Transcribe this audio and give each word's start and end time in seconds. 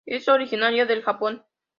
Es 0.07 0.27
originaria 0.27 0.87
del 0.87 1.03
Japón. 1.03 1.45